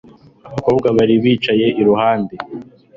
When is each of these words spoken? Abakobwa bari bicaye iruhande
Abakobwa 0.47 0.87
bari 0.97 1.15
bicaye 1.23 1.67
iruhande 1.79 2.35